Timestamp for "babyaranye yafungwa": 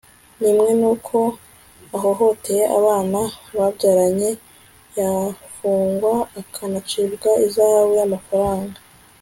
3.57-6.13